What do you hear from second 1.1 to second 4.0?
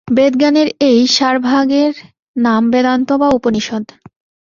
সারভাগের নাম বেদান্ত বা উপনিষদ্।